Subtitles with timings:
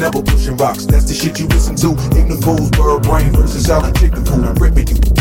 [0.00, 0.84] never pushing rocks.
[0.86, 1.92] That's the shit you listen to.
[2.18, 4.44] Ignorant fools, bird brain versus out chicken food.
[4.44, 5.15] I'm ripping you.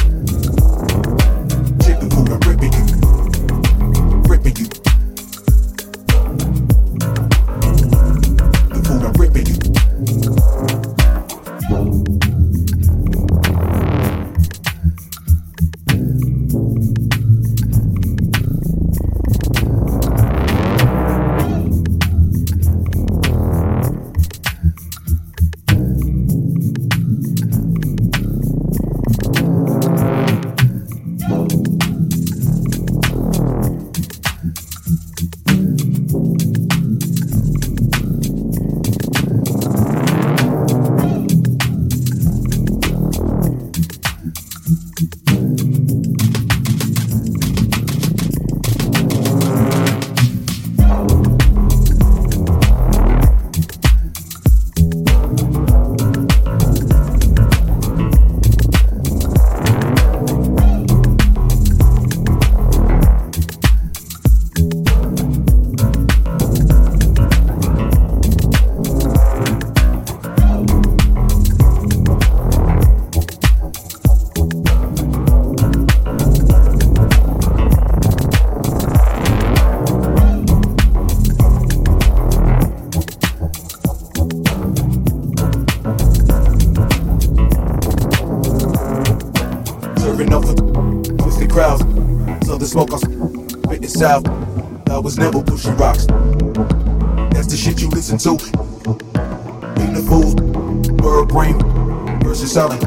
[102.56, 102.80] Selling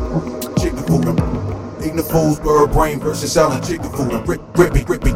[0.57, 1.05] chicken food.
[1.85, 4.15] Ignorant fools, bird brain versus selling chicken food.
[4.15, 5.13] I'm grip, grippy, grippy,